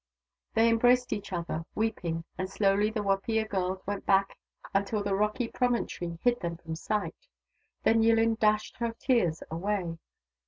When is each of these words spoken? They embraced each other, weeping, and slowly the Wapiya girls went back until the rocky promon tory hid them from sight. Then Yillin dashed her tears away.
They 0.55 0.67
embraced 0.67 1.13
each 1.13 1.31
other, 1.31 1.63
weeping, 1.75 2.23
and 2.35 2.49
slowly 2.49 2.89
the 2.89 3.03
Wapiya 3.03 3.47
girls 3.47 3.85
went 3.85 4.03
back 4.03 4.35
until 4.73 5.03
the 5.03 5.13
rocky 5.13 5.47
promon 5.47 5.87
tory 5.87 6.17
hid 6.23 6.39
them 6.39 6.57
from 6.57 6.75
sight. 6.75 7.27
Then 7.83 8.01
Yillin 8.01 8.39
dashed 8.39 8.77
her 8.77 8.93
tears 8.97 9.43
away. 9.51 9.99